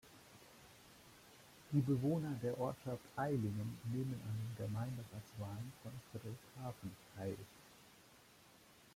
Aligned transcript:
Die 1.71 1.79
Bewohner 1.79 2.31
der 2.41 2.57
Ortschaft 2.59 3.03
Ailingen 3.15 3.77
nehmen 3.91 4.19
an 4.25 4.35
den 4.57 4.65
Gemeinderatswahlen 4.65 5.71
von 5.83 5.91
Friedrichshafen 6.11 6.91
teil. 7.15 7.37